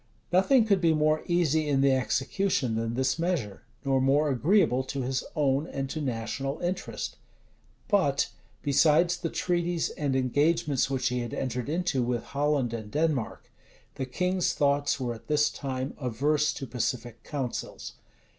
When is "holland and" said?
12.23-12.89